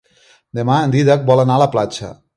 Demà 0.59 0.77
en 0.85 0.95
Dídac 0.95 1.29
vol 1.31 1.43
anar 1.45 1.59
a 1.59 1.65
la 1.67 1.71
platja. 1.77 2.15